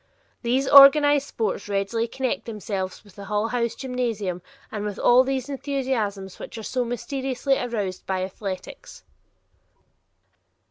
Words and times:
These 0.41 0.67
organized 0.67 1.27
sports 1.27 1.69
readily 1.69 2.07
connect 2.07 2.45
themselves 2.45 3.03
with 3.03 3.13
the 3.15 3.25
Hull 3.25 3.49
House 3.49 3.75
gymnasium 3.75 4.41
and 4.71 4.83
with 4.83 4.97
all 4.97 5.23
those 5.23 5.47
enthusiasms 5.47 6.39
which 6.39 6.57
are 6.57 6.63
so 6.63 6.83
mysteriously 6.83 7.59
aroused 7.59 8.07
by 8.07 8.23
athletics. 8.23 9.03